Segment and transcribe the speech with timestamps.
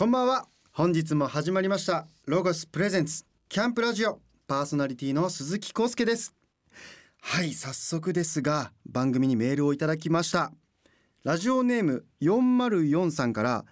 [0.00, 0.48] こんばんは。
[0.72, 2.06] 本日も始まりました。
[2.24, 3.26] ロゴスプレゼンツ。
[3.50, 4.18] キャンプラジオ。
[4.46, 6.34] パーソナリティの鈴木康介です。
[7.20, 10.52] はい早速ですが番組にメールをいただきました。
[11.22, 13.66] ラジオネーム404さんから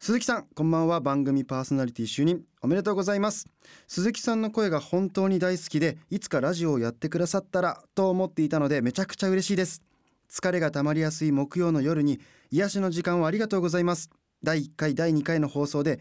[0.00, 0.98] 鈴木さんこんばんは。
[0.98, 2.42] 番組パーソナリティ就任。
[2.60, 3.46] おめでとうございます。
[3.86, 9.80] 鈴木さんの声が本当に大好きでいつかラジオをやってくださったらと思っていたのでめちゃくちゃ嬉しいです。
[10.28, 12.18] 疲れが溜まりやすい木曜の夜に
[12.50, 14.10] 癒しの時間をありがとうございます。
[14.42, 16.00] 第1回第2回の放送で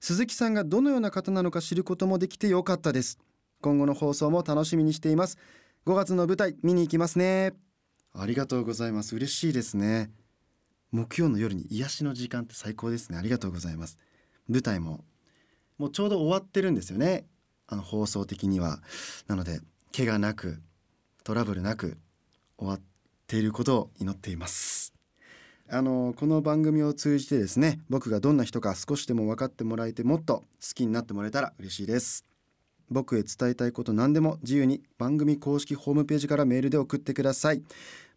[0.00, 3.18] 鈴木さんがどのような方なのか知ることもできてよかったです。
[3.60, 5.38] 今後の放送も楽しみにしています。
[5.86, 7.54] 5月の舞台見に行きますね。
[8.12, 9.16] ありがとうございます。
[9.16, 10.10] 嬉しいですね。
[10.92, 13.18] 木曜の夜に癒しの時間って最高ですね。
[13.18, 13.98] ありがとうございます。
[14.48, 15.04] 舞台も
[15.78, 17.26] もうちょうど終わってるんですよね。
[17.66, 18.80] あの放送的には。
[19.26, 19.60] なので
[19.96, 20.60] 怪我なく
[21.24, 21.98] トラブルなく
[22.58, 22.80] 終わっ
[23.26, 24.95] ていることを祈っています。
[25.68, 30.44] あのこの番組を通じてですね僕がどんな人か少しでも分かってもらえてもっと好
[30.74, 32.24] きになってもらえたら嬉しいです。
[32.88, 37.64] 僕へ伝えたいこと何でも自由に番組公式ホームページからメールで送ってください。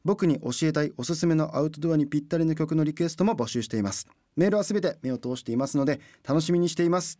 [0.05, 4.07] 僕に教えたいおすすめのアウトドアにぴったりの曲のリクエストも募集しています。
[4.35, 7.17] メールはすべて目を通していますので楽しみにしています。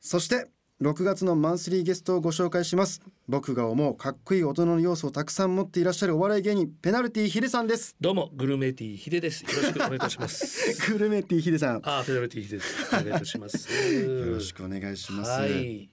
[0.00, 0.48] そして
[0.82, 3.00] 6月のマンスリーゲストをご紹介します。
[3.28, 7.94] 僕が思うかっこいい大人の要素をたくさん持っていらっしゃるお笑い芸人ペナルティヒデさんです。
[8.00, 9.44] どうもグルメティヒデです。
[9.44, 10.90] よろしくお願いいたします。
[10.90, 11.82] グルメティヒデさん。
[11.84, 12.96] あペナルティヒデです。
[12.96, 13.68] お願いいたします。
[13.72, 15.88] よろしくお願いします、はい。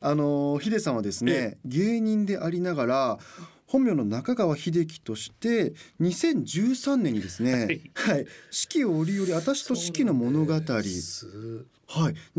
[0.00, 3.18] あのヒデさんはですね芸人でありながら
[3.66, 10.70] 本名の中川秀樹として2013年にですね、はい、四季折々私と四季の物語、はい、で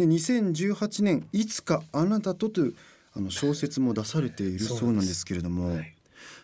[0.05, 2.75] 2018年いつかあなたとという
[3.13, 5.93] あの小説も出されているそうなんですけれども、はい、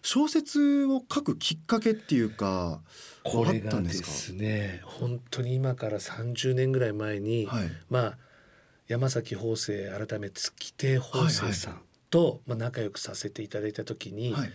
[0.02, 2.82] 小説を書くきっかけっていうか
[3.24, 8.18] これがですね本当に今から30年ぐらい前に、はい、まあ
[8.88, 14.50] 山崎邦生改め月亭邦生さんと、はいはい、まあ、仲良くさせていただいた時に、はい、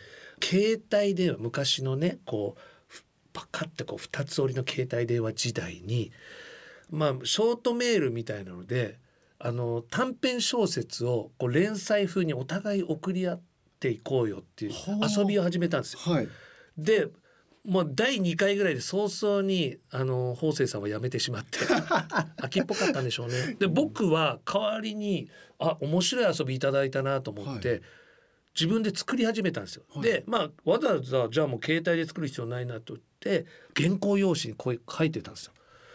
[0.49, 2.61] 携帯電話昔のねこう
[3.35, 6.11] パカッてこう2つ折りの携帯電話時代に
[6.91, 8.99] まあショートメールみたいなので
[9.39, 13.41] あの短編小説をこう連載風にお互い送り合っ
[13.79, 14.73] ていこうよっていう
[15.17, 16.01] 遊びを始めたんですよ。
[16.13, 16.29] はい、
[16.79, 17.09] で
[17.65, 21.59] もう第2回ぐらいで早々にあの法政さんは辞めてしまって
[22.41, 23.57] 秋っぽかったんでしょうね。
[23.59, 27.83] で僕は代わりにあ面白い遊びいただいたなと思って、はい、
[28.55, 29.85] 自分で作り始めたんですよ。
[29.91, 35.53] はい、でまあわざわざじゃあもう携帯で作る必要ないなと言って原稿用紙にこう書いてたんですよ。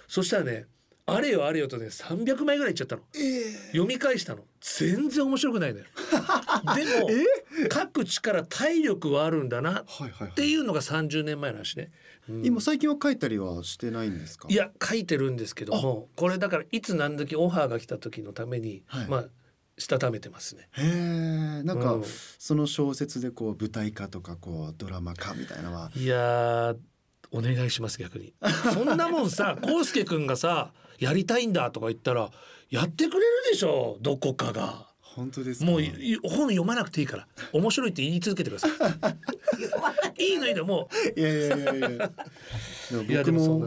[0.08, 0.66] そしたらね
[1.06, 4.44] あれよあれよとね300枚ぐらいいっちゃったの、えー、読み返したの。
[4.62, 5.86] 全然面白くないのよ。
[6.76, 9.82] でも、えー、書く力体力はあるんだな。
[9.82, 11.92] っていうのが30年前の話ね、
[12.30, 14.10] うん、今最近は書いたりはしてない。
[14.10, 19.26] んですかいや書いてるんですけどもこれだからいつ何時オファーが来た時のために、はい、まあ
[19.84, 20.70] したためてますね。
[20.74, 22.04] へえ、なんか、うん、
[22.40, 25.92] その小説でこう舞台化とかこうドラマ化みたいなのは。
[25.96, 26.76] いや
[27.32, 28.34] お願いします逆に。
[28.74, 32.30] そんなもんさ、こうすけくんがさ、やりたいんだとか言ったら
[32.70, 34.88] やってくれるでしょどこかが。
[35.02, 35.82] 本当ですもう
[36.24, 38.72] 本読まなくていいから面白いって言い続けてください
[40.26, 42.12] いいのいいのもういやいやいやいや
[43.24, 43.64] 僕も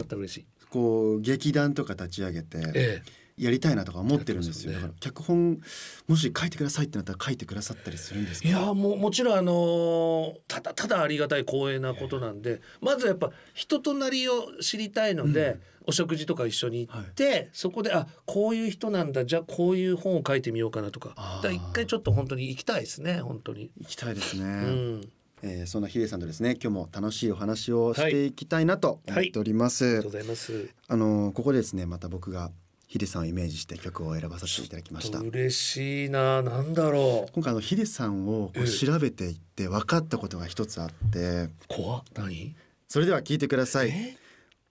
[0.69, 3.03] こう劇団とか立ち上げて、ええ、
[3.37, 5.59] やりたいなとか思ってるんですよ、ね、だから脚本
[6.07, 21.39] もし書いてくださいってなったら書いてくださったりするんですいやももちろんあのー、ただただありがたい光栄なことなんで、まずやっぱ人となりを知りたいので、うん、お食事とか一緒に行って、はい、そこであこういう人なんだじゃあこういう本を書いてみようかなとか。
[21.43, 23.71] だ一回ちょっと本当に行きたいですね本当に。
[23.79, 25.09] 行きたいですね、うん。
[25.43, 29.93] えー、そんなヒデさんとですね今日も楽しいお話をしていきたいなと思っております、はい。
[29.93, 30.73] はい、ありがとうございます。
[30.87, 32.51] あのここでですねまた僕が
[32.87, 35.19] ヒデさんをイメージして曲を選ばさせていただきました。
[35.19, 36.41] 嬉しいな。
[36.41, 37.31] なんだろう。
[37.33, 41.49] 今回あのヒデさんをこう調べていって分かったことが一つあって。
[41.67, 42.55] 怖何？
[42.87, 44.17] それでは聞いてください。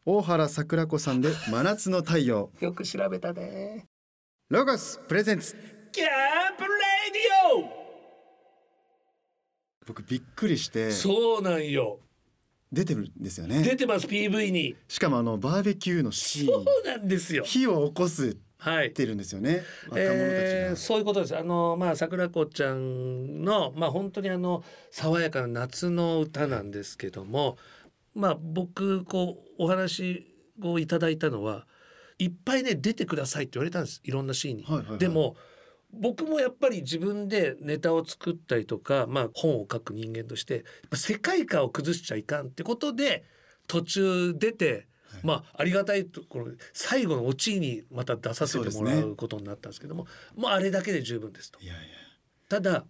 [0.07, 2.51] 大原桜子さんで真夏の太陽。
[2.59, 3.85] よく調べたね。
[4.49, 5.55] ロゴスプレゼンツ。
[5.93, 6.09] キャン
[6.57, 6.69] プレ
[7.13, 7.87] ディオ！
[9.87, 10.91] 僕びっくりして。
[10.91, 11.99] そうなんよ
[12.73, 13.63] 出てるんですよね。
[13.63, 14.77] 出てます PV に。
[14.89, 16.47] しかもあのバーベキューのシーン。
[16.47, 17.45] そうなんですよ。
[17.45, 19.63] 火を起こすはいてるんですよね、
[19.95, 21.37] えー、そういうことです。
[21.37, 27.59] あのまあ桜子ちゃんのまあ本当にあの爽やかな夏の歌なんですけども
[28.15, 30.27] まあ僕こうお話
[30.63, 31.67] をいただいたのは
[32.19, 34.01] いっぱいね出てくださいって言われたんです。
[34.05, 35.37] いろんなシーンに、はいはいはい、でも
[36.01, 40.65] 僕もやっぱり自分でネタを作ったりとか、まあ、本を書く人間として
[40.95, 43.25] 世界観を崩しちゃいかんってことで
[43.67, 44.87] 途中出て
[45.23, 51.61] まあありがたいところ最後のオチにまた出させてもらうことになったんですけども、ね、もうあれだけで十分ですと。
[51.61, 51.83] いやいや。
[52.49, 52.85] ただ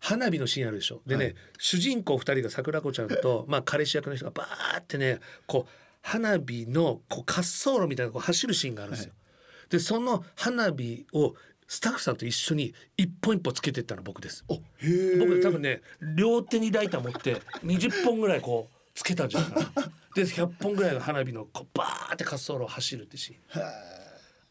[0.00, 1.00] 花火のシーンあるでしょ。
[1.06, 5.70] でね、はい、主人公2人が桜子ちゃんと、まあ、彼氏役の人がバーってねこう
[6.00, 9.12] 花火のこう滑走路みたいなこう走るシーンがあるんですよ。
[9.12, 11.34] はい、でその花火を
[11.72, 14.44] スタッフさんと一緒に一本一本つけてったの僕です。
[14.46, 15.80] 僕多分ね
[16.14, 19.90] 両手にライター持って20本ぐらいこうつけたんじゃないかな。
[20.14, 23.62] で100本ぐらいの花火のこうバーって滑走路を走るってシーン。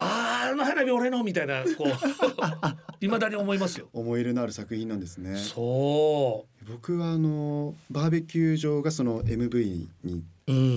[0.04, 1.92] ああの花火俺のみたいなこう
[3.06, 3.88] いまだに思いますよ。
[3.94, 5.38] 思い入れのある作品なんですね。
[5.38, 6.66] そう。
[6.72, 10.24] 僕はあのバーベキュー場がその MV に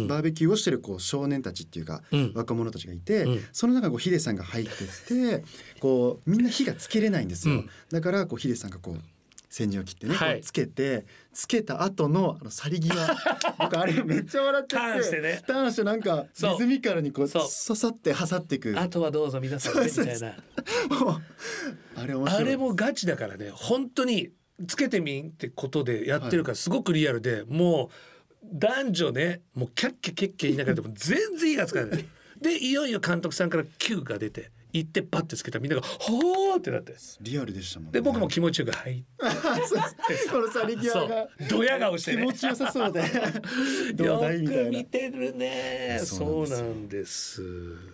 [0.08, 2.02] バーベキューをしてるこう少年たちっていうか、
[2.34, 5.44] 若者たちがいて、その中こうヒデさんが入ってって
[5.80, 9.00] こうみんな火がつけれないんですよ、だからこうヒデさんがこう
[9.54, 12.92] 先陣を切ってね、はい、つけてつけた後のあの去り際。
[13.56, 15.42] 僕あれめっちゃ笑っててターンしてね。
[15.46, 18.74] ターンしてなんかリズミカルにこう刺さって挟っていく。
[18.76, 19.84] あとはどうぞ皆さん。
[19.84, 20.20] みたい。
[20.20, 20.36] な
[21.94, 22.42] あれ面白い。
[22.42, 24.32] あれもガチだからね本当に
[24.66, 27.92] つけてみんってことでやってるからすごくリアルで、はい、も
[28.42, 32.04] う男女ねもうキャッキャキャッキャ言いながらでも全然いいがつかない。
[32.40, 36.94] でいよいよ監督さんから Q が出て行ってパッてつけたみんなが「ほー」ってなって。
[37.20, 41.28] リアルでしたもん、ね、で僕も気持ちよく「はい」この去り際が。
[41.48, 43.00] ドヤ顔して、ね、気持ちよさそうで。
[44.04, 46.00] よく見てるね。
[46.04, 47.40] そうなんです。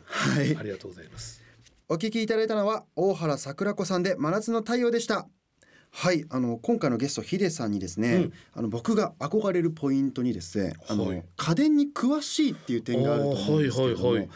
[0.04, 0.56] はい。
[0.56, 1.42] ありがとうございます。
[1.88, 5.28] お聞きいただいたのは大原桜子さんで真夏の太陽でした。
[5.90, 6.24] はい。
[6.30, 14.30] あの今回のゲストヒデさんにですね、うん、あの僕が憧れるポイントにですねあの、はい、家電に詳しいっていう点があると思うんですけども、はいはいはい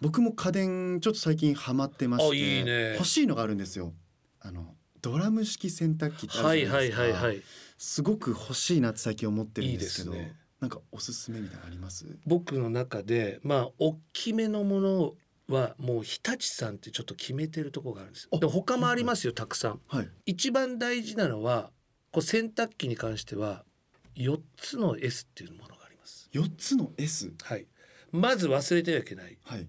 [0.00, 3.92] 僕も家電ちょっと最近ハマってましていい、ね、欲しいのがあるんですよ。
[4.40, 7.42] あのドラム式洗濯機ってあるじゃないですか、はいはいはいはい、
[7.78, 12.06] すごく欲しいなって最近思ってるんですけどいいです、ね、なんかおすすめみたいなあります？
[12.26, 15.14] 僕の中でまあ大きめのもの
[15.48, 21.70] はもう日立さんってちょっと決めてるとこがあるんですで他もありますよたくさん、はい、一番大事なのは
[22.10, 23.64] こう洗濯機に関しては
[24.16, 26.30] 4つの S っていうものがあります。
[26.32, 27.66] 4つの S はい。
[28.12, 29.66] まず忘れてはいけない、はい、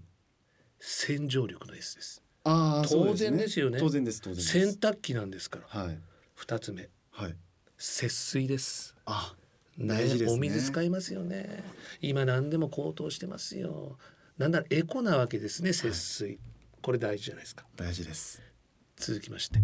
[0.88, 2.22] 洗浄力の S です。
[2.44, 3.80] ああ当然ですよね。
[3.80, 5.82] 当然です当然洗濯機なんですから。
[5.82, 6.00] はい。
[6.36, 6.90] 二つ目。
[7.10, 7.36] はい。
[7.76, 8.96] 節水です。
[9.06, 9.34] あ、
[9.80, 11.64] 大事です、ね、お水使いますよね。
[12.02, 13.98] 今何でも高騰してますよ。
[14.38, 16.40] なんだエコなわけですね節水、はい、
[16.84, 17.66] これ大事じゃないですか。
[17.76, 18.44] 大事です。
[18.96, 19.60] 続きまして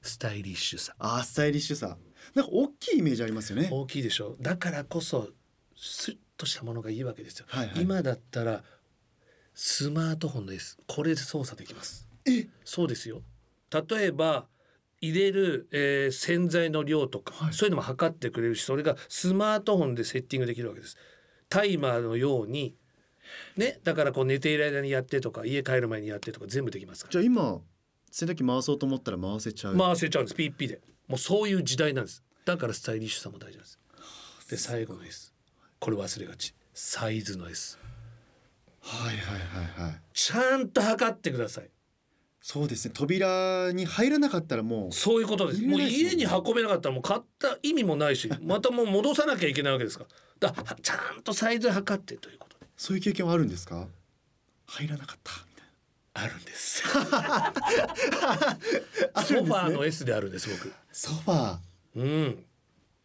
[0.00, 0.94] スタイリッシュさ。
[1.00, 1.98] あ、スタイリッシュさ。
[2.36, 3.68] なんか大きいイメージありますよね。
[3.72, 4.42] 大きいでしょう。
[4.42, 5.30] だからこそ
[5.74, 7.46] スッとしたものがいいわけですよ。
[7.48, 8.62] はいはい、今だったら
[9.58, 10.76] スマートフォンです。
[10.86, 12.06] これで操作できます。
[12.26, 12.46] え？
[12.62, 13.22] そうですよ。
[13.72, 14.44] 例えば
[15.00, 20.98] 入れる、えー、洗剤の量とか、はい、そういうのも測ってくれるしそれがスマートフォンでセッティングできるわけです。
[21.48, 22.76] タイマーのように
[23.56, 23.80] ね？
[23.82, 27.58] だからこう寝ている間にやってとか家帰る前にやってとか全部できますじゃあ今
[28.10, 29.78] 洗濯機回そうと思ったら回せちゃう。
[29.78, 30.34] 回せちゃうんです。
[30.36, 30.82] ピッピで。
[31.08, 32.22] もうそういう時代なんです。
[32.44, 33.78] だからスタイリッシュさも大事なんです。
[34.50, 35.32] で最後の S
[35.78, 36.54] これ忘れがち。
[36.74, 37.78] サイズの S
[38.88, 39.40] はいはい
[39.76, 40.00] はいはい。
[40.12, 41.70] ちゃんと測ってください。
[42.40, 42.94] そうですね。
[42.96, 45.62] 扉に入らなかったらもうそういうことです。
[45.62, 50.06] もう家に運べなかったらもう買った意味もないし またもう戻さなきゃいけないわけですか
[50.40, 50.52] ら。
[50.52, 52.66] だちゃんとサイズ測ってということで。
[52.76, 53.88] そういう経験はあるんですか？
[54.66, 55.32] 入らなかった。
[56.18, 56.82] あるんです。
[56.88, 60.72] ソファーの S であるんです僕。
[60.92, 62.00] ソファー。
[62.00, 62.44] うん。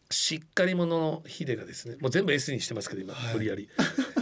[0.09, 3.69] しっかり者のヒデがですねもう全部 S にしてますけど今、無理やり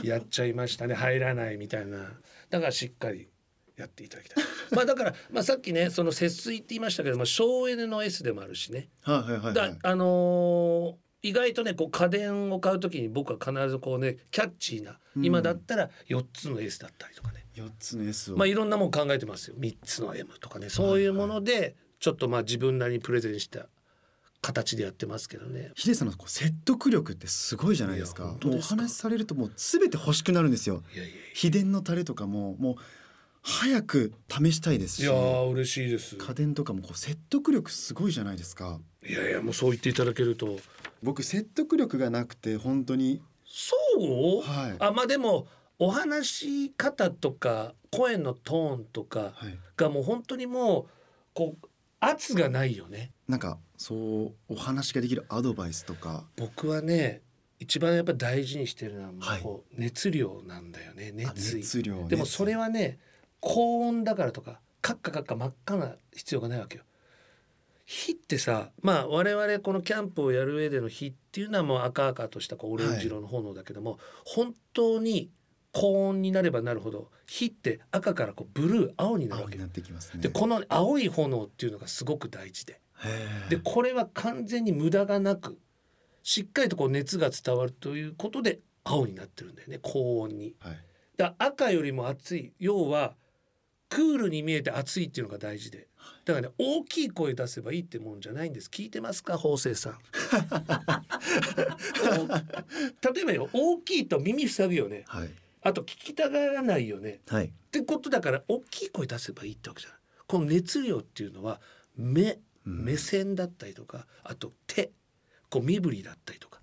[0.07, 2.19] やっちゃいましたね入らないみたいな。
[2.49, 3.29] だからしっかり
[3.77, 4.43] やっていただきたい。
[4.71, 17.45] まあだから、まあ、さっきねその節水って言いましたけども省エネの S でもあるしね、はいはいはい、だあのー、意外とねこう家電を買う時に僕は必ずこうねキャッチーな、うん、今だったら4つの S だったりとかね。
[17.55, 18.37] 4つの S を。
[18.37, 19.55] まあいろんなもん考えてますよ。
[19.57, 20.69] 3つの M とかね。
[20.69, 23.67] そういうものでちょっとまあ自分なりにプレゼンした
[24.41, 25.71] 形でやってますけどね。
[25.75, 28.37] ヒデさんのこう説得力ってすごいじゃないですか。
[28.45, 30.83] お話しされるともうすべて欲しくなるんですよ。
[31.33, 32.75] 秘伝のタレとかももう
[33.41, 34.99] 早く試したいですし。
[35.01, 36.15] いや嬉しいです。
[36.15, 38.79] 家電とかもこう説得力すごいじゃないですか。
[39.07, 40.57] いやいやもうそう言っていただけると。
[41.01, 43.21] 僕説得力がなくて本当に。
[43.45, 44.41] そう？
[44.41, 44.75] はい。
[44.79, 45.47] あまあでも
[45.79, 49.33] お話し方とか声のトーンとか
[49.77, 50.85] がもう本当にもう
[51.33, 51.67] こう
[51.99, 53.11] 圧がないよね。
[53.27, 53.95] なんかそ
[54.49, 56.25] うお話ができるアドバイスとか。
[56.37, 57.21] 僕はね
[57.59, 61.61] 一番やっぱ大事にしてるのはもう熱量なんだよね、熱意。
[61.61, 62.99] 熱量でもそれはね
[63.41, 66.83] 高温だからとかカッカカッカ真っ赤な必要がないわけよ
[67.85, 75.31] 火ってさまあ我々このキャンプをやる上での火っていうのはもう赤々としたこうオレンジ色の炎だけども、はい、本当に
[75.71, 79.57] 高温になればなるほど火って赤からこうブルー青になるわけ。
[79.57, 82.81] なってきます、ね、でこの青い炎っていうのがすごく大事で。
[83.49, 85.57] でこれは完全に無駄がなく
[86.21, 90.55] しっかりとこう熱が伝わるということで青になってるんだよね高温に。
[90.59, 90.77] はい、
[91.15, 92.51] だ赤よりも熱い。
[92.59, 93.15] 要は
[93.89, 95.87] クールに見えて熱いっていうのが大事で。
[96.25, 98.69] だからね大きい声出せばいいってもんじゃないんです。
[98.69, 99.99] 聞いてますか法政さん。
[103.13, 105.29] 例えばよ大きいと耳塞ぐよね、はい、
[105.61, 109.99] あと聞きたがらないよね、はい、ってことだから大きい声出せばいいってわけじゃない。
[110.27, 111.59] この熱量っていうのは
[111.97, 114.91] 目目線だったりとか、あと手
[115.49, 116.59] こう身振りだったりとか。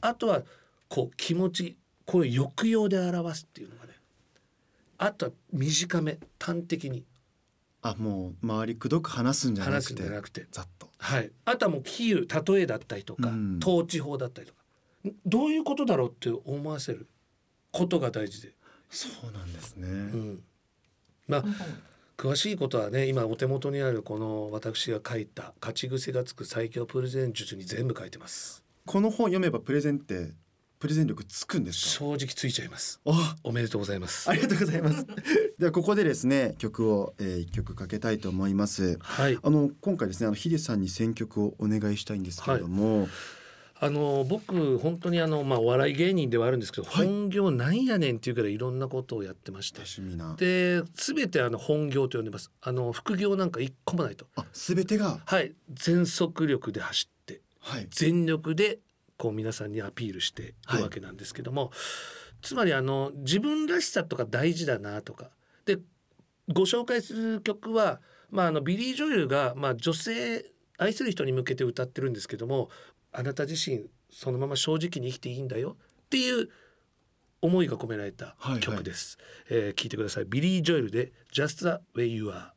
[0.00, 0.42] あとは
[0.88, 1.76] こう気持ち
[2.06, 3.92] こういう抑揚で表すっていうのがね。
[4.98, 7.04] あとは短め端的に。
[7.82, 10.46] あもう周りくどく話すんじゃなくてなくて。
[10.50, 10.88] ざっと。
[10.98, 11.30] はい。
[11.44, 14.60] あとはもう比喩例えだったりとか、うん、統治法だったりとか。
[15.24, 17.08] どういうことだろうって思わせる
[17.72, 18.52] ことが大事で。
[18.90, 20.42] そうなんですね、うん、
[21.28, 21.44] まあ、
[22.16, 28.64] 詳しいことはね今お手元にあるこの私が書いた勝ち癖がつく最強プレゼン術に全部書いてます。
[28.84, 30.32] この本読めばプレゼンって
[30.80, 33.00] プレゼン力つくんです正直ついちゃいます。
[33.44, 34.28] おめでとうございます。
[34.28, 35.06] ありがとうございます。
[35.58, 38.98] ではここでですね曲を一、えー、曲かけたいと思います。
[39.00, 39.38] はい。
[39.40, 43.08] あの今回ですねあのヒデさんに選曲をお願いしたいんですけれども、はい
[43.82, 49.80] あの僕本当にあのまあお笑い芸人ではあるんですけど、はい、本業なんやねんっていうからいろんなことをやってまして。
[50.36, 52.50] で全てあの本業と呼んでます。
[52.60, 54.26] あの副業なんか一個もないと。
[54.36, 55.20] あ全てが？
[55.24, 55.54] はい。
[55.72, 58.80] 全速力で走って、はい、全力で
[59.16, 60.76] こう皆さんにアピールしてい。
[60.76, 61.70] るわけなんですけども、はい、
[62.42, 65.30] つまりあの自分らしさとか大事だなとか。
[65.64, 65.78] で
[66.52, 70.44] ご紹介する曲は、まあ、あのビリー・ジョエルが、まあ、女性
[70.78, 72.70] 愛する人に向けて歌ってるんですけども
[73.12, 75.76] あなた自身そのまま正直に生きていいんだよ。
[76.06, 76.48] っていう
[77.42, 79.16] 思いが込められた曲です、
[79.48, 79.58] はい。
[79.58, 80.24] はい、えー、聞いてください。
[80.26, 82.50] ビリー・ジョエルで Just the way you are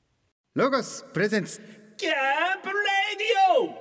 [0.55, 1.59] ロゴス presents
[1.97, 2.13] キャン
[2.61, 2.73] プレ
[3.17, 3.71] ディ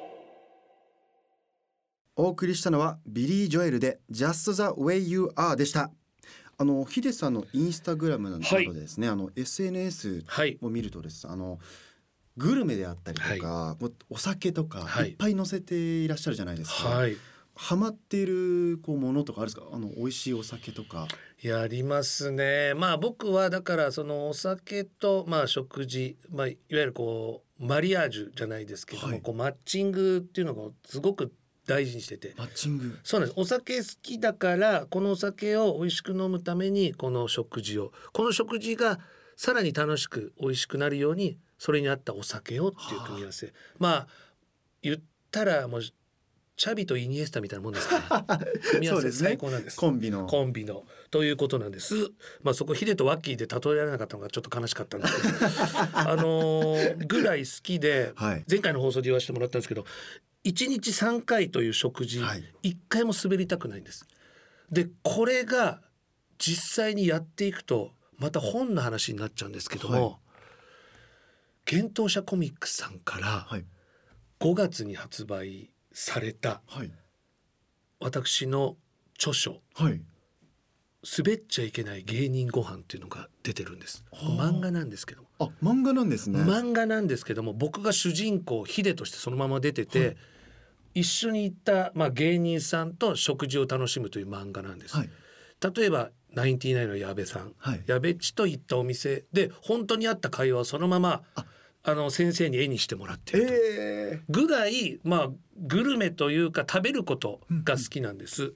[2.17, 2.25] オ！
[2.25, 5.91] お送りしたのはビリー・ジョエルで Just the way you are でした。
[6.59, 10.25] あのヒデさんのインスタグラムなどでですね、はい、あの SNS
[10.61, 11.59] を見るとです、はい、あの
[12.37, 15.11] グルメであったりとか、はい、お酒とかい。
[15.11, 16.89] っぱい載せていらっしゃるじゃないですか。
[16.89, 17.17] はい、
[17.55, 19.67] ハマっているこうものとかあるんですか？
[19.73, 21.09] あの美味しいお酒とか。
[21.43, 22.73] やりますね。
[22.75, 31.33] まあ僕はだからそのお酒とまあ食事、まあ、いわゆるこうマリアージュじゃないですけども、はい、こうマッチングっていうのがすごく
[31.67, 32.35] 大事にしてて。
[32.39, 32.99] マッチング。
[33.05, 33.41] そうなんです。
[33.41, 39.01] お酒好きだからこのお酒を美味しく飲むためにこの食事をこの食事が
[39.37, 44.07] さらに楽しく美味しくなるようにそれに合ったお酒をっていう組み合わせ、はあ、まあ
[44.83, 44.97] 言っ
[45.31, 50.27] たらもうチャビとイニエスタみたいなもんですから、ね、 組み合わせ最高なんです、ね、コンビの。
[50.27, 50.85] コンビの。
[51.13, 52.11] ということなんです。
[52.43, 55.35] まあそこヒデとワッキーで例えられなかったのがちょっと悲しかったんですけど。
[55.95, 59.87] あのー、ぐらい好きで、はい、前回の放送で言わせてもらったんですけど
[60.43, 64.05] 1日3回という食事、はい、1回も滑りたくないんです。
[64.73, 65.81] でこれが
[66.39, 70.22] 実際にやっていくとまた本の話になっちゃうんですけども、はい
[71.73, 73.47] 幻冬舎コミックさんから
[74.41, 76.63] 5月に発売された
[78.01, 78.77] 私の
[79.17, 79.63] 著書
[81.05, 84.05] 「滑っちゃいけない芸人ご飯っていうのが出てるんです。
[84.13, 86.39] 漫画なんですけどあ漫画なんですね。
[86.41, 90.17] 漫画なんですけども僕が主人公ヒデとしてそのまま出てて、はい、
[91.01, 95.11] 一緒に行った、まあ、芸人さんと食事を楽しむという漫画なんです、はい、
[95.75, 101.47] 例えばナインティナインの矢部さん、はい、矢部っちと行ったお店で本当にあった会話をそのままあ
[101.95, 108.45] の先生に絵にしてもらってるえー、ぐらいまあグルメというか食べることが好きなんです。
[108.45, 108.55] うん、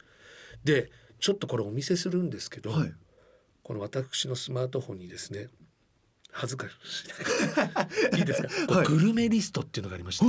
[0.65, 2.93] でちょっとこれお見せするんですけど、はい、
[3.63, 5.49] この私のスマートフォンにですね
[6.31, 6.73] 恥ずかし
[8.15, 8.19] い。
[8.19, 10.25] いいですか、はい、グルメリストっていうのがありました。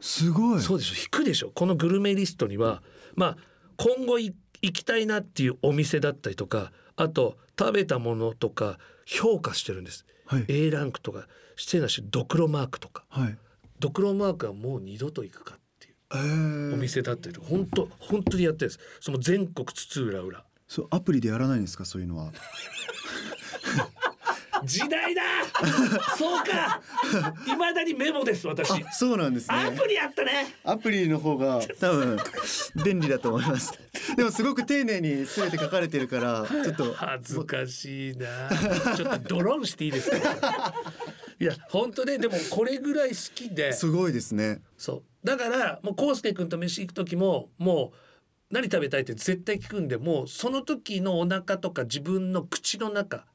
[0.00, 0.60] すごい。
[0.60, 0.94] そうでしょ。
[0.94, 1.50] 引くでしょ。
[1.50, 2.82] このグルメリストには
[3.14, 3.36] まあ
[3.76, 10.06] 今後行きたいなっていうお店だったりとかあと食べたものとか評価してるんです。
[10.26, 11.26] はい、A ランクとか
[11.56, 13.36] してなしドクロマークとか、はい、
[13.80, 15.90] ドクロマークはもう二度と行くかってい
[16.70, 16.74] う。
[16.74, 18.80] お店だったりと本当本当にやってるんです。
[19.00, 20.44] その全国津々浦々。
[20.68, 22.32] そうアプリでやらないんですかそういうのは？
[24.64, 25.22] 時代だ！
[26.16, 26.80] そうか！
[27.46, 28.84] いまだにメモです私。
[28.92, 29.54] そうなんですね。
[29.56, 30.56] アプリやったね。
[30.64, 32.18] アプリの方が多分
[32.84, 33.72] 便利だと思います。
[34.16, 36.94] でもすごく丁寧に全て書かれてるからちょっと。
[36.94, 38.26] 恥ずかしいな。
[38.96, 40.74] ちょっとドローンしていいですか？
[41.38, 43.72] いや本当ねでもこれぐらい好きで。
[43.72, 44.62] すごいですね。
[44.78, 45.02] そう。
[45.26, 47.92] だからもう康介君と飯行く時もも
[48.50, 53.26] 何食べたいって絶対聞くんでもうその時のお腹とか自分の口の中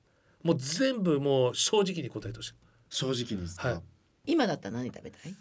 [0.42, 2.54] もう全部もう正直に答えてほしい。
[2.90, 3.82] 正直にですか、はい、
[4.26, 5.36] 今だったら何食べたい？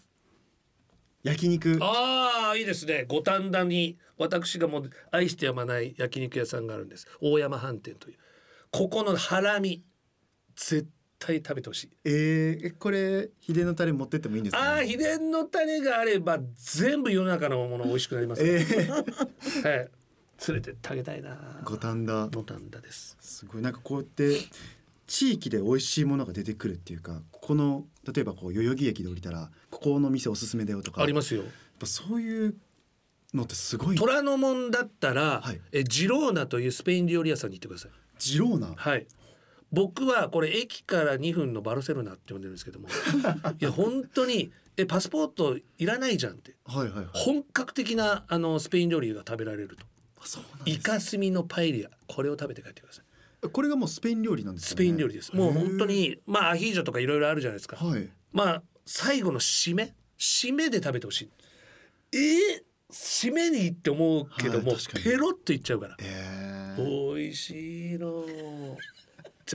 [1.23, 1.79] 焼肉。
[1.81, 3.05] ああいいですね。
[3.09, 7.07] 五反田に私がもう愛してやまない焼肉屋さんがあるんです。
[7.21, 8.17] 大山飯店という。
[8.71, 9.83] ここのハラミ
[10.57, 10.89] 絶
[11.21, 11.91] 対食べてほしい。
[12.05, 18.89] えー、これ秘伝のタレ持ってってもいいんですか、ね、ああ秘伝のタレがあれば全部世の中のもの美味しくなります、ね、えー、
[19.69, 19.91] はい。
[20.49, 21.61] 連れてってあげたいな。
[21.63, 23.19] 五反田五反田です。
[23.21, 23.63] すごい。
[23.63, 24.39] なんかこうやって
[25.07, 31.43] 地域で美味しいものが出てくるっていうかここの例えばこう代々木駅で降りたらここの店おすすめだよとかありますよ。
[31.43, 32.57] やっぱそういう
[33.35, 33.97] のってすごい。
[33.97, 37.91] 虎ノ門だったら、はい、えジローナというスペイン料理屋さんに行ってください。
[38.19, 38.73] ジローナ？
[38.75, 39.07] はい
[39.73, 42.89] 僕はこれ駅から2分のバルセロナって呼んでるんですけども。
[43.59, 49.87] いや本当にえパスポートいらないじゃんって、はいはいはい、本格的なあのスペイン料理が食べられると。
[50.67, 53.49] イカスミのパエリアこれを食べて帰ってください。
[53.49, 55.35] これがもうスペイン料理なんです、ね、スペイン料理です。
[55.35, 59.95] もう本当にまあアヒージョとかいろいろあるじゃないですか、はい、まあ最後の締め？
[60.19, 61.31] 締めで食べてほしい。
[62.13, 62.19] え？
[62.19, 68.25] ー、締めにって思うけども、はい、ペロッといっちゃうから、えー、美味しいの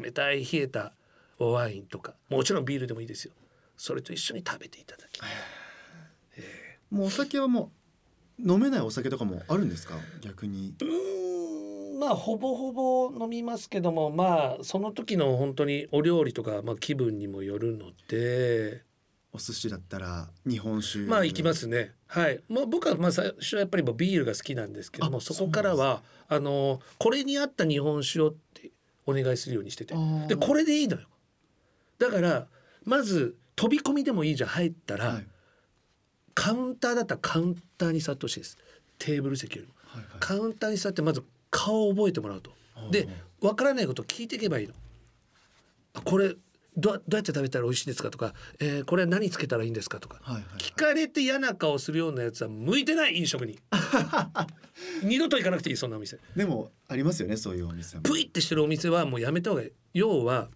[0.02, 0.94] 冷たい冷えた
[1.40, 3.34] おワインとかもちろんビールでもいいですよ。
[3.78, 5.20] それと一緒に食べていただき、
[6.38, 7.72] えー、もうお酒はも
[8.40, 9.96] う飲めないお酒とかもあるんですか？
[10.22, 10.74] 逆に。
[10.82, 10.86] う
[11.96, 18.84] んまあほぼほぼ飲みますけどもまあその時の本当にお料理とか、まあ、気分にもよるので。
[19.32, 21.00] お寿司だったら日本酒。
[21.00, 21.92] まあ行きますね。
[22.08, 22.40] はい。
[22.48, 28.72] もう僕はまあ最初はやっぱりビールが好きなんですけどもそこからはあのこれに合った日本酒をって
[29.06, 29.96] お願いするようにしてて。
[30.28, 31.08] でこれでいいのよ。
[32.00, 32.48] だから
[32.84, 34.50] まず飛び込みでもいいじゃん。
[34.50, 35.28] 入ったら、はい、
[36.34, 38.58] カウンターだったらカウンターに座ってほしいです。
[38.98, 42.52] テーブル席よりも、はいはい、カウンターに座ってまず顔を覚えてもらうと。
[42.92, 43.08] で
[43.40, 44.74] 分からないことを聞いていけばいいの。
[46.04, 46.36] これ
[46.78, 53.60] どどうやって食べたら美味しいですかとか、えー、これは何つけたらいいんですかとか、はいはいはい、聞かれて嫌な顔するようなやつは向いてない飲食に。
[55.04, 56.20] 二度と行かなくていいそんなお店。
[56.36, 59.72] でもありますよねそういうお店プイってしてるお店はもうやめた方がいい。
[59.94, 60.50] 要は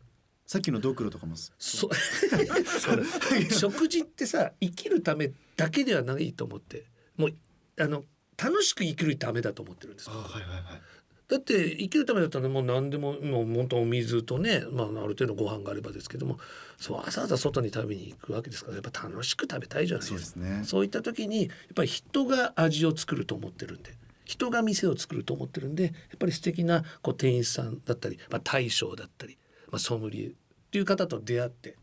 [0.45, 1.89] さっきのドクロとかもそそ
[3.51, 6.85] 食事ってさ生きるためだけではないと思って。
[7.15, 7.35] もう
[7.79, 8.05] あの
[8.37, 10.09] 楽しく生きるためだと思ってるんです。
[10.09, 10.98] はいはいはい
[11.29, 16.39] だって生きるためだったらもう何でももう本当お水とね、まあ、ある程度ご飯があればですけども
[16.77, 20.39] そうわざわざ外に食べに行くわけですからやっぱ楽しく食べたいじゃないですか。
[20.39, 23.93] そう、ね,、そういった時にやっぱり人が味を作ると思ってるんで
[24.25, 29.37] 人が店を作ると思ってるんでやっぱり素敵なこう店員さんだったり、まあ、大将だったり、
[29.71, 30.31] まあ、ソムリエっ
[30.71, 31.77] ていう方と出会って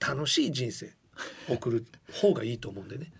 [0.00, 0.92] 楽しい人生
[1.50, 3.12] 送る方がいいと思うんでね。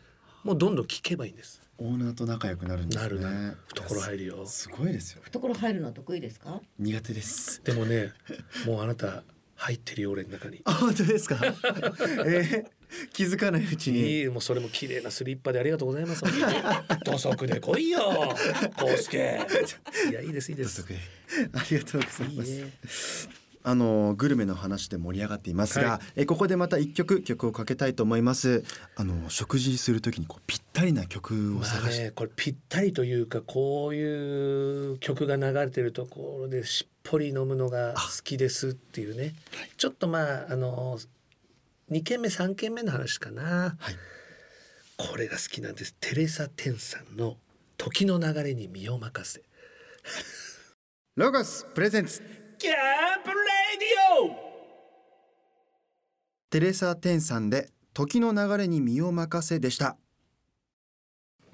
[0.45, 1.61] もうどんどん聞けばいいんです。
[1.81, 3.21] オーナーと仲良くなるんですね。
[3.21, 4.45] な懐入るよ。
[4.47, 5.21] すごいですよ。
[5.25, 6.61] 懐入るの得意ですか？
[6.79, 7.63] 苦手です。
[7.63, 8.13] でもね、
[8.67, 9.23] もうあなた
[9.55, 10.61] 入ってるよ俺の中に。
[10.65, 11.39] あ本当ですか？
[12.27, 14.19] えー、気づかないうちに。
[14.19, 16.23] いいもうそれも綺麗なスリッパでありがとうございます。
[17.05, 18.35] 土足で来いよ、
[18.77, 19.41] コウスケ。
[20.11, 20.85] いやいいですいいです。
[21.53, 22.51] ありがとうございます。
[22.51, 22.73] いいね
[23.69, 28.65] あのグルメの話で盛り上がっていますが、はい、えここでまた一曲曲をかけたいと思います。
[28.97, 39.35] あの食事するときにこうぴったりな曲を探して、ね、これぴったりというかこういう曲が流れてるところでしっぽり飲むのが好きですっていうね、はい、
[39.77, 40.99] ちょっとまああの
[41.91, 43.95] 2軒目3軒目の話かな、はい、
[44.97, 45.95] これが好きなんです。
[46.01, 47.37] テレサ・テンさんの
[47.77, 49.43] 「時の流れに身を任せ」
[51.17, 52.23] ロゴスプレゼンツ
[52.59, 52.75] キャン
[53.23, 53.35] プレ
[53.79, 54.49] ディオ！
[56.51, 59.97] テレサ・テンさんで時の流れに身を任せでした。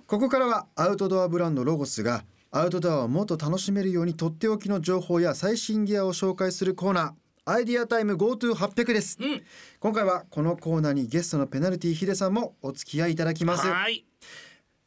[0.06, 9.42] ここからはアウトドアブランドロゴスがアウトドアをもっと楽しめるようにとっておきの情報や最新ギアを紹介するコーナーアイディアタイム GoTo800 です、うん、
[9.80, 13.66] 今回はこのコーナーにゲストのペナルティヒデさんもお付き合いいただきます。
[13.66, 14.06] はい。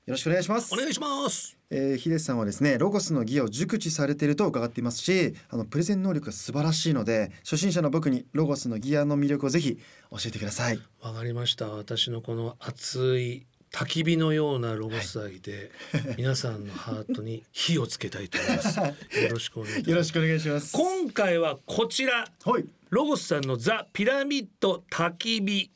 [0.07, 0.73] よろしくお願いします。
[0.73, 9.77] お願いしますえー、ヒデさんはですねロゴスのギアを熟知されていると伺っていますしあのプレゼン能力が素晴らしいので初心者の僕にロゴスのギアの魅力をぜひ
[10.09, 10.79] 教えてください。
[11.01, 11.67] わかりました。
[11.69, 18.79] 私のこの熱い焚き火のようなロゴス愛で、はい、皆さんのハートに火をつけたいと思います。
[18.79, 18.85] よ
[19.29, 19.89] ろしくお願いします。
[19.89, 20.71] よろしくお願いします。
[20.73, 25.69] 今回はこちら、はい、ロゴスさんのザピラミッド焚き火。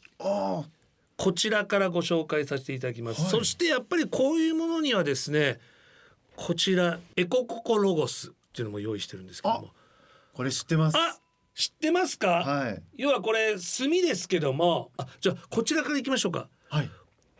[1.17, 5.59] こちらからご紹介させていただきます、はい、そしてやっぱりこういうものにはですね
[6.43, 9.69] こちらエコココロゴスっていうのも用意してるんですけども。
[10.33, 10.97] これ知ってます。
[10.97, 11.19] あ
[11.53, 14.91] 知ってますか、はい、要はこれ炭ですけども。
[14.97, 16.89] あじゃあこちらからいきましょうか、はい、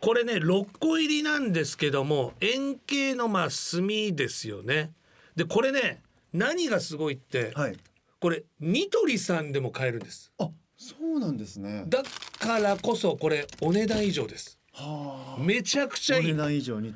[0.00, 3.84] これね6個入りなんですけども円形のまあ炭
[4.14, 4.92] ですよね。
[5.34, 6.00] でこれね
[6.32, 7.76] 何がすごいって、はい、
[8.20, 10.30] これニトリさんでも買えるんです。
[10.38, 11.86] あそうなんですね。
[11.88, 12.04] だ
[12.38, 14.60] からこそこれお値段以上です。
[14.72, 15.42] はあ。
[15.42, 16.24] めちゃくちゃいい。
[16.26, 16.94] お値段以上に。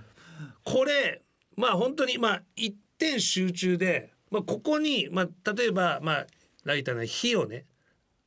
[0.63, 1.23] これ
[1.57, 6.27] まあ本当にまあ一点集中で、まあ、ここに、まあ、例えば、まあ、
[6.65, 7.67] ライターの火をね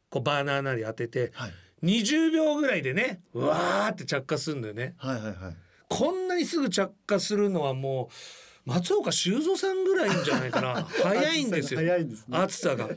[0.09, 4.95] こうバーナーなり当てて、はい、20秒ぐらいでねうわーって着火するんだよね。
[4.97, 5.35] はいはいはい、
[5.87, 8.09] こんなにすぐ着火するのはも
[8.65, 10.83] う松岡修造さんぐらいんじゃないかな。
[11.03, 11.79] 早いんですよ。
[11.79, 12.37] 早いんですね。
[12.37, 12.89] 暑さが。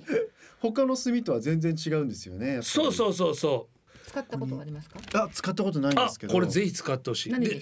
[0.60, 4.08] 他の炭とは全然違うんですよねそうそうそうそう。
[4.08, 5.00] 使ったことありますか？
[5.14, 6.32] あ使ったことないんですけど。
[6.32, 7.40] これぜひ使ってほしい。
[7.40, 7.60] で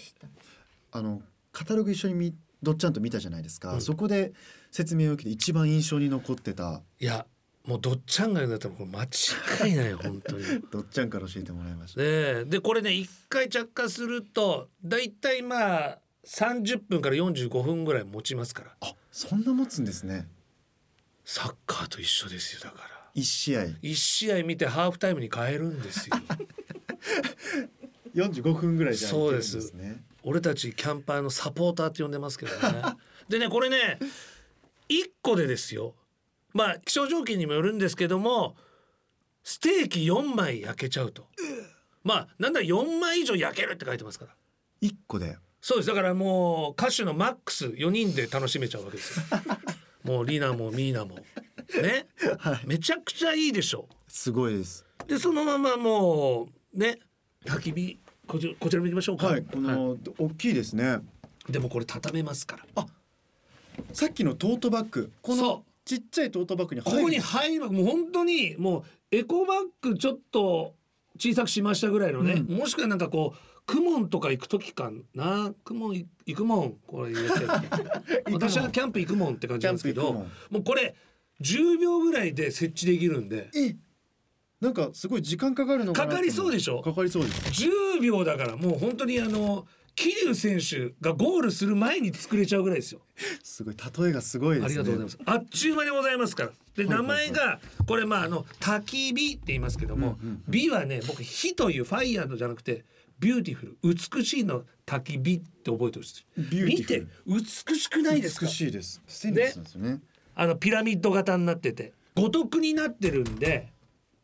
[0.92, 4.32] あのカタログ一緒に見どっちゃんと見たじゃないですか、うん、そこで
[4.70, 6.82] 説明を受けて一番印象に残ってた。
[6.98, 7.26] いや
[7.66, 10.44] もうどっちゃんが言うんだったらこれ間違いない 本当に。
[10.70, 12.00] どっちゃんから教えてもらいました。
[12.00, 18.76] ねでこれね一回着火するとだいたいまあ30分から45分ぐらい持ちますから。
[18.80, 20.28] あそんな持つんですね。
[21.24, 23.10] サッカーと一緒ですよだから。
[23.14, 23.66] 一試合。
[23.82, 26.16] 一試合見てハーフタイムに変えるんですよ。
[28.14, 29.72] 45分ぐらいじゃ、ね、そうです
[30.22, 32.82] 俺たちキャンパーのサポーターって呼んでますけどね。
[33.28, 33.98] でねこれね
[34.88, 35.94] 1個でですよ。
[36.52, 38.56] まあ気象条件にもよるんですけども
[39.44, 41.28] ステーキ4枚焼けちゃうと、
[42.02, 44.34] まあなんだ4枚以上焼けるって書いてますから。
[44.82, 45.38] 1個で？
[45.60, 45.88] そうです。
[45.88, 49.24] だからもう歌手のマックス4人で楽しめちゃうわけですよ。
[50.04, 51.16] もうリナもミーナも。
[51.82, 53.88] ね、はい、めちゃくちゃいいでしょ。
[54.08, 54.84] すごいです。
[55.06, 56.98] でそのままもうね？
[57.44, 57.98] 焚き火
[58.30, 59.26] こちこちら見ましょうか。
[59.26, 59.42] はい。
[59.42, 61.00] この、はい、大きいですね。
[61.48, 62.64] でもこれ畳めますから。
[62.76, 62.86] あ
[63.92, 65.10] さっきのトートバッグ。
[65.20, 70.74] このちっちゃいトートバッグにここに入るもう本当にもうエコバッグちょっと
[71.18, 75.52] 小さくしましたぐらいのね、うん、もしくはなんかこうクモンとか行く時かな。
[75.64, 76.74] クモン行くもん。
[76.86, 77.12] これ
[78.32, 80.26] 私はキャンプ行くもんって感じなんですけども
[80.60, 80.94] うこれ
[81.40, 83.50] 10秒ぐらいで設置できるんで。
[83.56, 83.74] え
[84.60, 86.82] なんかすごい時間かかるのかかりそうでしょ？
[86.82, 93.00] かかりそうです10秒だからもう本当にあの桐生選手がゴールする前に作れちゃうぐらいですよ。
[93.42, 95.18] すごい例えがすごい、ね、ありがとうございます。
[95.26, 96.50] あっちゅう間でございますから。
[96.76, 100.18] で名前がこれまああの焚き火って言いますけども、
[100.48, 102.84] 美はね僕火というファイヤーのじゃなくて
[103.18, 106.24] ビューティフル美しいの焚き火って覚えてほしい。
[106.64, 107.44] 見て美
[107.78, 108.46] しくないですか？
[108.46, 109.02] 美しいです。
[109.06, 110.00] ステンレスですね。
[110.34, 113.68] あのピラミッド型になってて五徳になってるんで、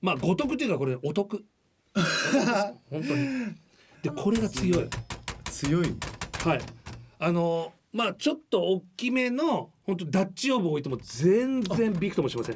[0.07, 1.45] まあ五徳っていうかこれお得。
[2.89, 3.29] 本当に。
[4.03, 4.89] でこれが強い。
[5.47, 5.93] 強い。
[6.45, 6.61] はい。
[7.19, 12.55] あのまあちょっと大きめの本当ダッチオーブ置いても全然びくともしません。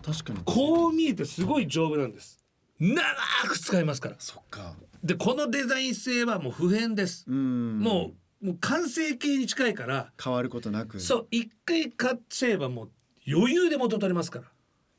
[0.00, 0.38] 確かに。
[0.44, 2.38] こう見えてすごい丈夫なんです。
[2.78, 3.02] 長
[3.48, 4.14] く使えますから。
[4.20, 4.76] そっか。
[5.02, 7.28] でこのデザイン性はもう普遍です。
[7.28, 10.12] もうもう完成形に近いから。
[10.22, 11.00] 変わることなく。
[11.00, 12.90] そう一回買っちゃえばもう
[13.26, 14.44] 余裕で元取れますから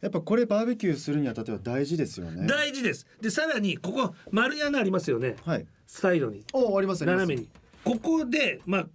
[0.04, 2.46] やっぱこれバーベキューするにあたっては大事ですよね。
[2.46, 3.08] 大事です。
[3.22, 5.38] でさらにここ丸い穴ありますよね。
[5.46, 5.66] はい。
[5.88, 6.44] サイドに。
[6.52, 7.48] おあります斜めに。
[7.86, 8.88] ここでまあ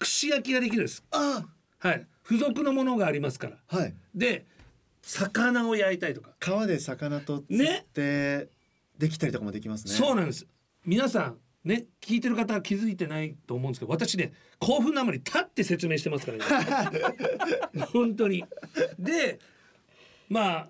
[0.00, 1.04] 串焼きができるんです。
[1.12, 1.46] あ
[1.78, 2.04] はい。
[2.24, 3.56] 付属のものがありますから。
[3.68, 3.94] はい。
[4.16, 4.46] で
[5.00, 6.30] 魚を焼いたりとか。
[6.40, 8.46] 川で魚と釣って、ね、
[8.98, 9.92] できたりとかもできますね。
[9.92, 10.44] そうなんです。
[10.84, 17.00] 皆さんね聞いてる方は気づいてないと思うんですけど私ね興奮のあまり立って説明してますからね。
[17.92, 18.44] 本当に。
[18.98, 19.38] で
[20.28, 20.68] まあ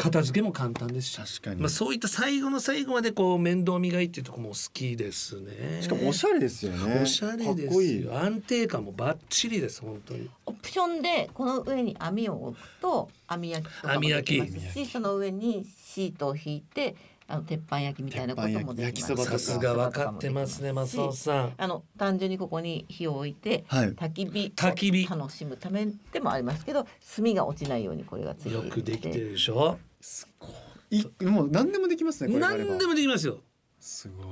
[0.00, 1.16] 片付けも簡単ですし。
[1.16, 5.82] 確かに、まあ、そういった最後の最後までこう面倒見がいいっていうところも好きですね。
[5.82, 7.00] しかもおしゃれですよね。
[7.02, 8.18] おしゃれですよ。
[8.18, 10.30] 安定感もバッチリです本当に。
[10.46, 16.96] オプションでこの上に網を置くと網焼きとかもできますしその上にシートを引いて
[17.30, 19.24] あの鉄板焼きみたいなこともできます。
[19.24, 21.54] さすが分かってますね、松尾さん。
[21.56, 29.78] あの単純にここに火を置いて、はい、焚き火焚き火楽しむためでもありますけど、炭が落ちないようにこれがついてよくできてるでしょ？
[30.00, 30.48] すご
[30.90, 31.00] い。
[31.20, 32.36] いもう何でもできますね。
[32.36, 33.38] 何でもできますよ。
[33.78, 34.26] すごい。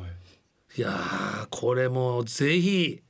[0.76, 0.92] いや
[1.50, 3.00] これもぜひ、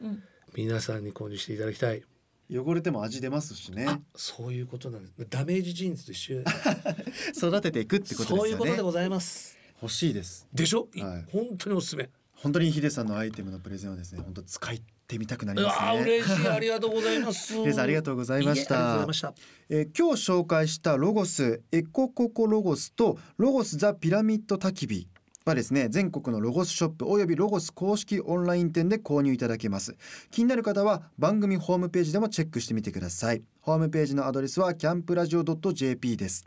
[0.00, 0.22] うん、
[0.56, 2.02] 皆さんに購入していただきたい。
[2.50, 3.86] 汚れても味出ますしね。
[4.14, 5.14] そういうことなんです。
[5.28, 6.40] ダメージジーンズと一緒。
[7.48, 8.40] 育てていくってことね。
[8.40, 9.56] そういうことでございます。
[9.80, 10.46] 欲しいです。
[10.52, 10.88] でしょ？
[10.96, 12.08] はい、本当におすすめ。
[12.42, 16.00] 本当にヒデさんのアイテムのプレゼンはですね、本当使いてみたくなりますね。
[16.02, 17.54] 嬉しい、ありがとうございます。
[17.56, 19.06] ヒデさんありがとうございました。
[19.08, 19.34] いした
[19.68, 25.08] えー、今日紹介したロゴスエコココロゴスとロゴスザピラミッド焚き火
[25.44, 29.96] はですね全国のロゴスショップおよびロゴス公式オンライン店で購入いただけます。
[30.30, 33.42] 気になる方は番組ホームページでもチェックしてみてください。
[33.60, 36.46] ホームページのアドレスはキャンプラジオ .jp です。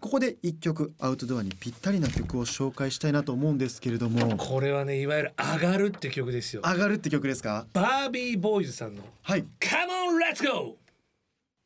[0.00, 4.36] ここで一曲アウトドアにぴったりな曲を紹介したいなと思うんですけれども。
[4.36, 6.62] これはねいわゆる上がるって曲ですよ。
[6.64, 7.66] 上がるって曲ですか？
[7.72, 9.44] バービーボーイズさんのはい。
[9.60, 10.76] Come on let's go!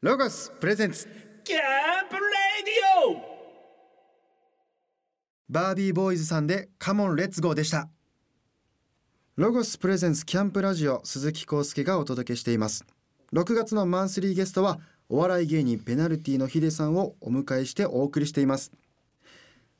[0.02, 1.08] ロゴスプレゼンツ。
[1.44, 1.60] キャン
[2.08, 2.20] プレ
[2.64, 2.93] ディオ
[5.54, 7.88] バービーボーイズさんでカモンレッツゴーでした。
[9.36, 12.84] ロゴスプレゼンスキャンプラジオ鈴木康介がお届けしています。
[13.32, 18.72] 6月のマンスリーゲストはお笑い芸人ペナルティのヒデさんをお迎えしてお送りしています。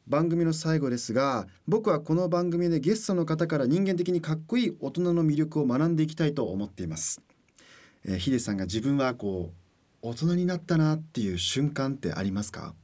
[0.06, 7.20] 番組の最後ですが僕はこの番組でゲストの方から人間的にかっこいい大人の魅力を学んでいきたいと思っています、
[8.04, 9.50] えー、ヒデさんが自分はこ
[10.04, 12.76] う大人になったなっていう瞬間ってありますか？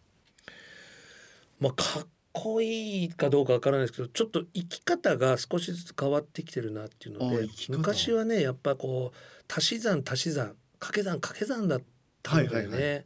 [1.61, 11.81] まあ、かっこいいかどうかわからないですけどちょっと生き方が少しずつ変わってきてるなっていうので昔はねやっぱこう足し算足し算掛け算掛け算だっ
[12.23, 12.57] たんだよね。
[12.57, 13.05] はいはいはい。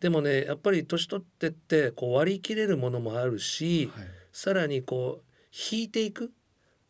[0.00, 5.24] でもねやっぱり年取ってってこう割り切れるものもあるし、はい、さらにこう
[5.72, 6.32] 引いていく、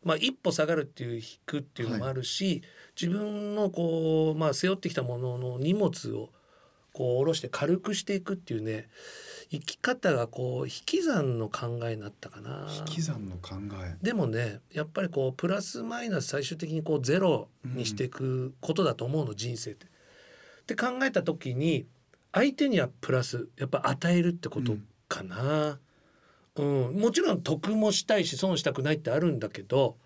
[0.02, 2.62] まあ、一歩下がるっていう引くっていうのもあるし、はい、
[3.00, 6.30] 自分のこう、まあ、背負ってきたものの荷物を
[6.92, 8.88] こう下ろして軽くしていくっていうね
[9.50, 12.66] 生き方がこう引き算の考えになったかな。
[12.88, 13.54] 引き算の考
[13.84, 13.96] え。
[14.02, 19.86] でもねやっぱりこうプラスマイナス最終的にこうゼロにしていくことだと思うの、うん、人生って。
[19.86, 19.88] っ
[20.66, 21.86] て考えた時に
[22.32, 24.76] 相手にはプラスやっぱ与えるってこと
[25.08, 25.78] かな、
[26.56, 29.96] うん、うん、もちろん得もしたいし損したくないってあるんだけど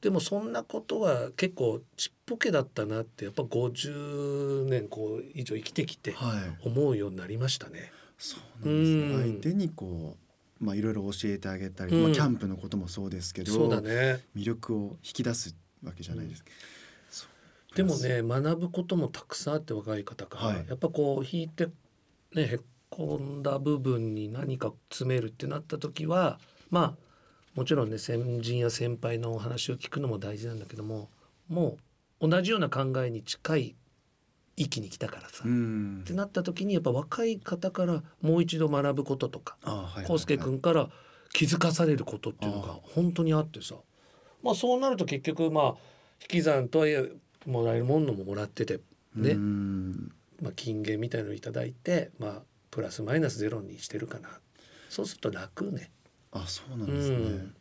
[0.00, 6.16] でもそんなことは結構ちっぽけだったなってやっぱ50年こう以上生きてきて
[6.64, 7.78] 思うようになりましたね。
[7.78, 10.16] はいそうなんですね、相手にこ
[10.60, 16.50] うまあいろいろ教えてあげたり、うん、まあキャンプのこともそうですけど、そうだね、魅力を引き出すわけじゃないですか。
[17.70, 17.74] う。
[17.74, 21.66] ん、でもね学ぶこともたくさんあって若い方が、はい、やっぱこう引いて
[22.34, 26.38] ねへっこんだ部分に何か詰めるってなった時は
[26.70, 27.10] まあ
[27.54, 31.08] もちろんね先人や先輩のお話を聞くのも大事なんだけども
[31.48, 31.78] も
[32.20, 33.76] う同じような考えに近い
[34.62, 39.56] 域に来たからさ、ってなった時にやっぱ若い方からもう一度学ぶこととか
[40.08, 40.88] 康介、はい、君から
[41.32, 43.76] 気づかされることっていうのが本当にあってさ。
[44.42, 45.66] まあそうなると結局まあ
[46.22, 47.10] 引き算とはいえ
[47.46, 48.80] もらえるものももらってて
[49.14, 49.34] ね。
[50.42, 54.28] まあ金言みたいのを頂いてまあプラスマイナスゼロにしてるかな。
[54.88, 55.90] そうすると楽ね。
[56.32, 57.54] あそうなんですね、うん、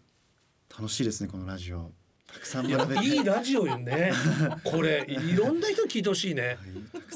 [0.69, 1.91] 楽しいですねこのラジオ。
[2.33, 2.75] たくさんいい
[3.23, 4.13] ラジオよね。
[4.63, 6.57] これいろんな人聞いてほしいね、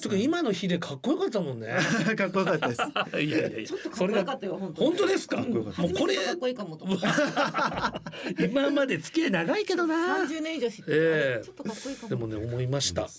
[0.01, 1.77] とか今の日でかっこよかったもんね。
[2.17, 2.81] かっこよかったです。
[3.21, 3.69] いやいやいや。
[3.93, 6.15] それが本当ですか、もうこれ
[8.39, 10.17] 今まで付き合い長いけどな。
[10.17, 12.09] 三十年以上知って、えー、ちょっとかっこいいかも。
[12.09, 13.03] でもね思いました。
[13.03, 13.09] は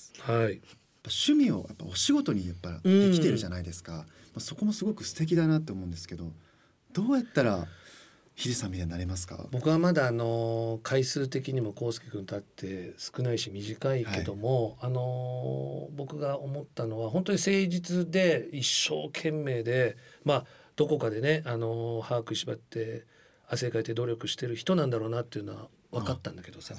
[0.50, 0.60] い。
[1.06, 6.32] 趣味をやっぱお仕事にやっぱできてるじゃないですか、うん、そこもすごく素敵だなって思うんですけど
[6.92, 7.66] どうやったら
[8.34, 9.46] ヒデさんみたいになれますか？
[9.52, 20.44] 僕はまだあの回数的にも康介君と会って少ないし短いけども、はい、あの僕が思ったのは本当に誠実で一生懸命でまあ
[20.74, 23.04] どこかでねあの把握縛って
[23.48, 26.74] 汗かいて努力してる人なんだろうなっていうのは分かったんだけどさ。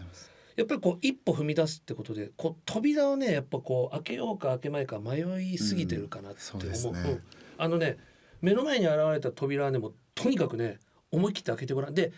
[0.58, 6.94] やっぱりこう一歩踏み出すってことでこう扉をねやっぱこう開けようか開けまいか迷いすぎてるかなって思う。
[6.94, 7.12] うんうね。
[7.12, 7.22] うん、
[7.58, 7.98] あのね
[8.42, 10.80] 目の前に現れた扉はねもうとにかくね
[11.16, 11.94] 思い切って開けてごらん。
[11.94, 12.12] で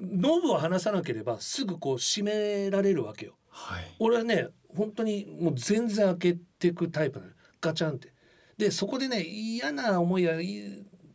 [0.00, 8.12] ノブを離さなければすぐこう閉められるわけよ、はい、俺はね本当にもう全然開けていくタイプなのガチャンって。
[8.56, 10.34] でそこでね嫌な思いや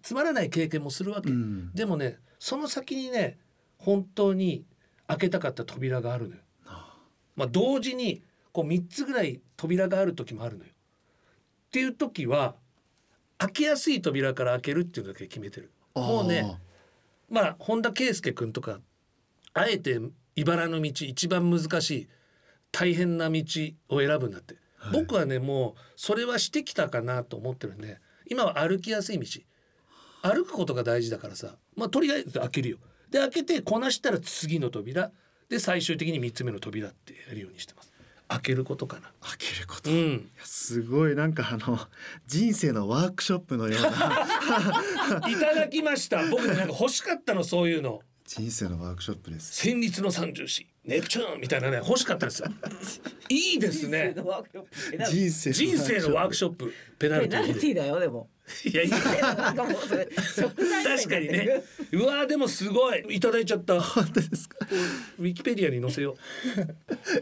[0.02, 3.38] つまらない経験もするわけ、うん、でもねその先にね
[3.78, 4.66] 本当に
[5.08, 6.42] 開けたかった扉があるのよ、
[7.36, 10.72] まあ、同時にこう3つぐらい扉がある時もあるのよ。
[10.72, 12.56] っていう時は
[13.38, 15.72] 開けやすい扉から開けるっていうのだけ決めてる。
[15.96, 16.60] もうね
[17.30, 18.80] まあ本田圭佑君とか
[19.54, 20.00] あえて
[20.36, 22.08] 茨の道一番難しい
[22.72, 23.44] 大変な道
[23.90, 29.26] を選ぶんだって、はい、僕はねもうそれはしてきたかなと思ってるんで今は歩きやすい道。
[30.22, 32.78] 歩くことが大事だからさまあとりあえず開けるよ。
[33.10, 35.12] で開けてこなしたら次の扉。
[35.50, 37.89] で最終的に3つ目の扉ってやるようにしてます
[38.30, 39.12] 開けることかな。
[39.22, 41.80] 開けること、うん、すごいなんかあの
[42.28, 43.90] 人生のワークショップのような。
[45.28, 46.24] いただきました。
[46.30, 48.02] 僕ねなんか欲しかったのそういうの。
[48.26, 49.56] 人生のワークショップです。
[49.56, 52.48] 戦慄の三重詩ネプチューンみたいなね欲しかったですよ。
[53.30, 54.14] いいですね。
[55.10, 56.72] 人生人生のワークショップ。
[57.00, 58.30] ペナルティーだよでも
[58.66, 58.98] いやいや。
[58.98, 59.56] 確
[61.10, 61.64] かにね。
[61.92, 63.06] うわでもすごい。
[63.10, 63.80] いただいちゃった。
[63.80, 64.58] 本当ですか？
[65.20, 66.18] ウィキペディアに載せよう。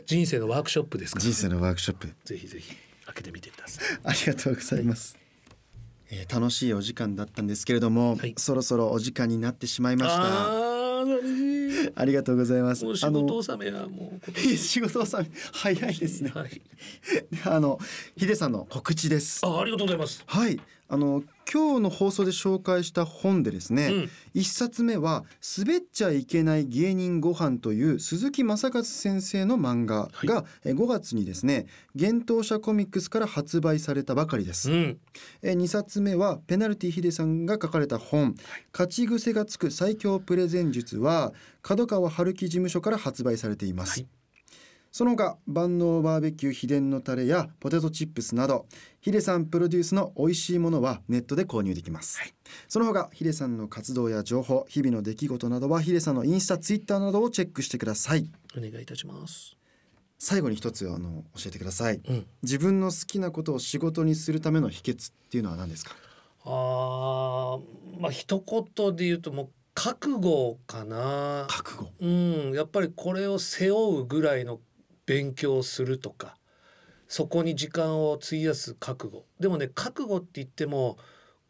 [0.06, 2.14] 人生のワークショップですか人生のワークショップ。
[2.26, 3.86] ぜひぜひ開けてみてください。
[4.04, 5.18] ありがとうございます、
[6.10, 10.24] えー、楽しいお時間だったんですけれども、はい、そろそろお時間になってしまいました。
[11.96, 12.80] ありがとうございます。
[12.96, 16.62] 仕事納めはもう仕事納め早いですね、はい、
[17.46, 17.80] あの
[18.18, 19.46] ヒデさんの告知です。
[19.46, 20.24] あありがとうございます。
[20.26, 20.60] はい
[20.90, 25.24] あの今日の放送で紹介した本でですね、うん、1冊目は
[25.58, 35.00] 「滑っちゃいけない芸人ご飯という鈴木正和先生の漫画が、はい、5月にですね幻冬舎コミックスから発売されたばかりです、うん、
[35.44, 38.36] 2冊目はペナルティヒデさんが書かれた本
[38.74, 44.17] 「勝ち癖がつく最強プレゼン術」は角川春樹事務所から発売されています、はい
[44.98, 48.66] その他万能バーベキュー秘伝のタレやポテトチップスなど
[49.00, 52.34] ヒデさんプロデュースの美味しいものはネットで購入できます、はい、
[52.68, 58.28] その他ヒデさんの活動や情報日々の出来事などはヒデさんのインスタツイッターなどをチェックしてください。
[58.58, 59.56] お願いいたします。
[60.18, 65.92] 最後に一つあの教えてください、うん、自分の好きなことを仕事にするための秘訣っていうのは何ですか？
[66.44, 67.60] あ
[68.00, 71.46] まあ一言で言うともう覚悟かな。
[71.48, 71.92] 覚悟。
[72.02, 74.60] うんやっぱりこれを背負うぐらいの
[75.08, 76.38] 勉強するとか
[77.08, 79.26] そこに時間を費やす覚悟。
[79.40, 80.98] でもね覚悟って言っても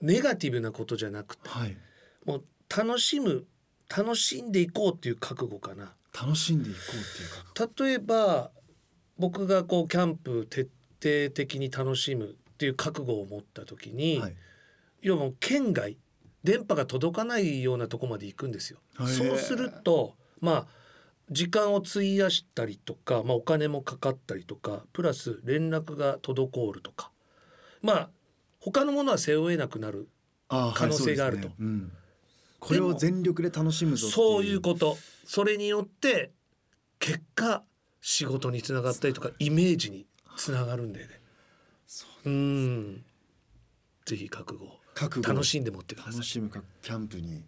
[0.01, 1.75] ネガティブなことじゃなくて、はい、
[2.25, 3.45] もう楽しむ
[3.89, 5.95] 楽しんでいこうっていう覚悟かな。
[6.13, 7.83] 楽しんでいこうっていう覚悟。
[7.83, 8.51] 例えば
[9.17, 10.69] 僕がこうキャンプ徹
[11.01, 14.35] 底的に楽しむっていう覚悟を持った時に、はい、
[15.01, 15.97] 要はもう県外
[16.43, 18.79] 電波が届かないようなとこまで行くんですよ。
[19.07, 20.67] そうするとまあ
[21.29, 27.11] 時間を費やしたりとか、まあ、お金もかかったりとかプラス連絡が滞るとか。
[27.81, 28.09] まあ
[28.59, 30.09] 他のものは背負えなくなる
[30.49, 31.67] 可能性があると、はいね。
[31.67, 31.91] うん、
[32.59, 34.97] これを全力で楽しむぞそういうこと。
[35.25, 36.31] それによって
[36.99, 37.63] 結果
[38.01, 41.19] 仕事につながったりとかイメージにつながるんだよね。
[42.25, 43.05] うん
[44.05, 45.33] ぜひ覚悟覚悟。
[45.33, 46.13] 楽しんで持ってください。
[46.13, 47.43] 楽しむかキャンプに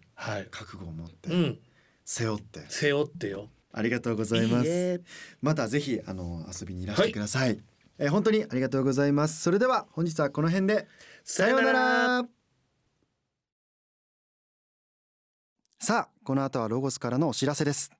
[0.50, 1.58] 覚悟を持って、はい、うん、
[2.04, 2.60] 背負って。
[2.68, 5.02] 背負ってよありがとうございます。
[5.40, 7.60] またぜひあの遊びにいらしてください、はい、
[7.98, 9.42] え本当にありがとうございます。
[9.42, 10.88] それでは本日はこの辺で。
[11.24, 12.24] さようなら。
[15.78, 17.90] さあこの後はロゴスからのお知らせです。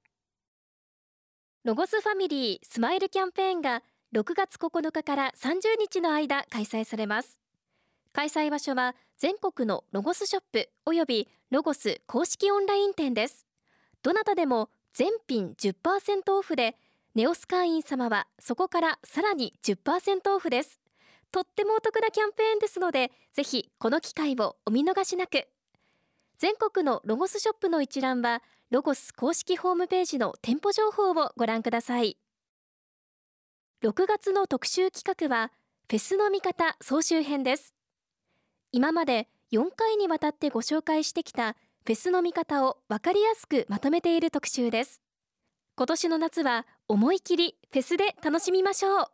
[1.65, 3.83] ロゴスファミリースマイルキャンペーンが
[4.15, 7.39] 6月9日から30日の間開催されます。
[8.13, 13.47] 開催場所は全国のロゴスショップおよびロゴス公式オンライン店です。
[14.03, 16.77] どなたでも全品10%オフで
[17.15, 20.81] ネオス会員様はそこからさらに10%オフです。
[21.33, 25.49] とってもお得なキャンペーンですのでぜひこの機会をお見逃しなく。
[26.39, 32.17] 全国のロゴスショップの一覧はロゴス公式ホームページの店舗情報をご覧ください。
[33.83, 35.51] 6月の特集企画は
[35.89, 37.75] フェスの見方総集編です。
[38.73, 45.01] 今まで4回にわたってご紹介してきたフェスの見方を分かりやすくまとめている特集です。
[45.77, 49.07] 今年の夏は思い切りフェスで楽しみましょう。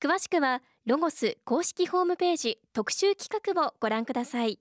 [0.00, 4.60] 詳しくはロゴス公式ホームページ特集企画をご覧ください。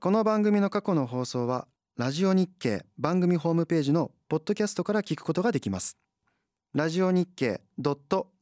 [0.00, 5.96] この番組の過去の放送はラジオ日経番組ホームページのポッドキャストから聞くことができます。
[6.74, 7.62] ラジオ日経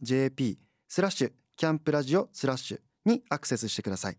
[0.02, 0.58] .jp
[0.88, 4.18] スラッシュキャンプラジオスラッシュにアクセスしてください。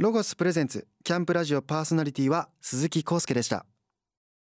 [0.00, 3.66] ロゴスプレゼンツキャンプラジオパーソナリティは鈴木康介でした。